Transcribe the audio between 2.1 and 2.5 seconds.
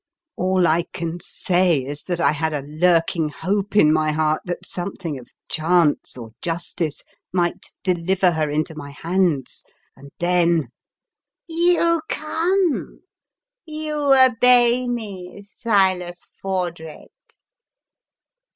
I